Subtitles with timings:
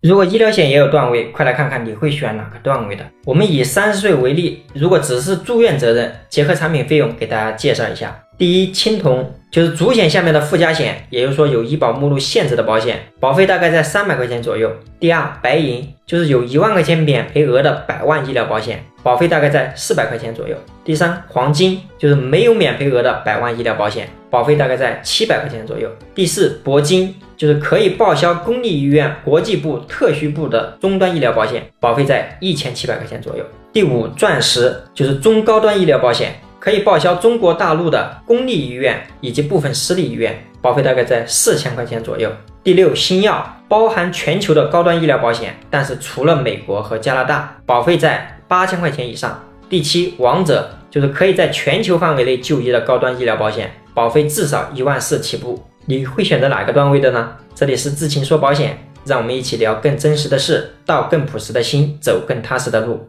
[0.00, 3.04] 如果医疗险也有段位，快来看看你会选哪个段位的。
[3.24, 8.16] 我们以三十岁为例，如果只是住院责任，结合产品费用给大家介绍一下。
[8.38, 14.70] 第一，青铜就是主险下面的附加险，也就是说有医保目录限制的保险，保费大概在三百块钱左右。
[15.00, 20.56] 第二，白银就是有一万块钱免赔额的百万医疗保险，保费大概在四百块钱左右。
[20.84, 25.90] 第三，黄金就是没有免赔额的百万医疗保险，保费大概在七百块钱左右。
[26.14, 27.16] 第四，铂金。
[27.38, 33.44] 就是可以报销公立医院国际部、特需部的终端医疗保险，保费在一千七百块钱左右。
[33.72, 42.28] 第五，钻石就是中高端医疗保险，可以报销中国大陆的公立医院以及部分私立医院，保费大概在四千块钱左右。
[42.64, 49.40] 第六，新药包含全球的高端医疗保险，但是除了美国和加拿大，保费在八千块钱以上。
[49.70, 55.62] 第七，王者就是可以在全球范围内就医的高端医疗保险，保费至少一万四起步。
[55.90, 57.30] 你会选择哪个段位的呢？
[57.54, 63.08] 这里是智勤说保险，让我们一起聊更真实的事，道更朴实的心，走更踏实的路。